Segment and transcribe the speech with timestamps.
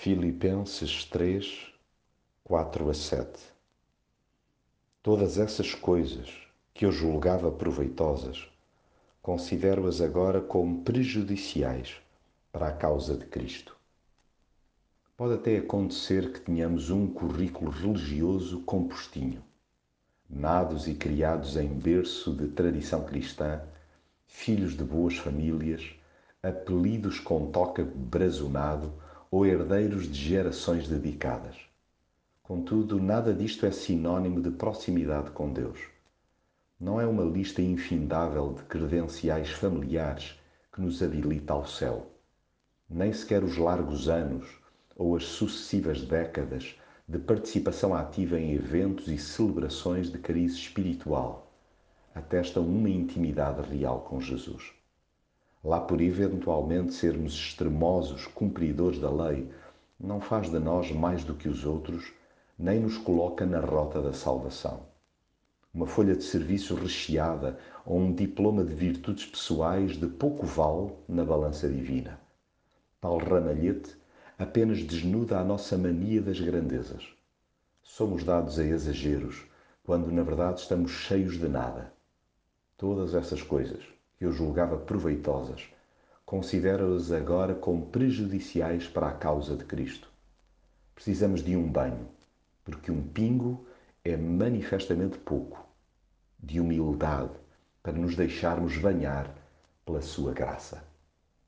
[0.00, 1.72] Filipenses 3,
[2.44, 3.40] 4 a 7
[5.02, 6.32] Todas essas coisas
[6.72, 8.48] que eu julgava proveitosas,
[9.20, 11.96] considero-as agora como prejudiciais
[12.52, 13.76] para a causa de Cristo.
[15.16, 19.42] Pode até acontecer que tenhamos um currículo religioso compostinho,
[20.30, 23.62] nados e criados em berço de tradição cristã,
[24.28, 25.92] filhos de boas famílias,
[26.40, 28.92] apelidos com toca brazonado
[29.30, 31.56] ou herdeiros de gerações dedicadas.
[32.42, 35.78] Contudo, nada disto é sinônimo de proximidade com Deus.
[36.80, 40.38] Não é uma lista infindável de credenciais familiares
[40.72, 42.10] que nos habilita ao céu.
[42.88, 44.48] Nem sequer os largos anos
[44.96, 46.76] ou as sucessivas décadas
[47.06, 51.52] de participação ativa em eventos e celebrações de cariz espiritual
[52.14, 54.72] atestam uma intimidade real com Jesus
[55.62, 59.50] lá por eventualmente sermos extremosos cumpridores da lei,
[59.98, 62.12] não faz de nós mais do que os outros,
[62.56, 64.86] nem nos coloca na rota da salvação.
[65.74, 71.24] Uma folha de serviço recheada ou um diploma de virtudes pessoais de pouco vale na
[71.24, 72.18] balança divina.
[73.00, 73.96] Tal ramalhete
[74.38, 77.08] apenas desnuda a nossa mania das grandezas.
[77.82, 79.44] Somos dados a exageros,
[79.84, 81.92] quando na verdade estamos cheios de nada.
[82.76, 85.72] Todas essas coisas que eu julgava proveitosas,
[86.26, 90.10] considero-as agora como prejudiciais para a causa de Cristo.
[90.94, 92.08] Precisamos de um banho,
[92.64, 93.64] porque um pingo
[94.04, 95.64] é manifestamente pouco,
[96.38, 97.32] de humildade,
[97.82, 99.32] para nos deixarmos banhar
[99.86, 100.87] pela Sua graça.